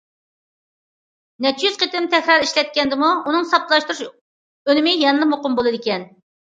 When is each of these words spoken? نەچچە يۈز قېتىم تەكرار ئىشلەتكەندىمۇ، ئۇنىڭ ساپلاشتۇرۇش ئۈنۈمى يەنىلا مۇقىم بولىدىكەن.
نەچچە 1.45 1.67
يۈز 1.67 1.77
قېتىم 1.83 2.09
تەكرار 2.15 2.47
ئىشلەتكەندىمۇ، 2.47 3.13
ئۇنىڭ 3.19 3.49
ساپلاشتۇرۇش 3.55 4.05
ئۈنۈمى 4.11 5.01
يەنىلا 5.07 5.35
مۇقىم 5.37 5.63
بولىدىكەن. 5.63 6.15